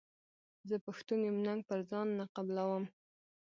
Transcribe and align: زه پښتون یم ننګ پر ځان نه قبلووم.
زه 0.69 0.75
پښتون 0.85 1.19
یم 1.27 1.37
ننګ 1.45 1.61
پر 1.69 1.79
ځان 1.89 2.07
نه 2.17 2.25
قبلووم. 2.35 2.85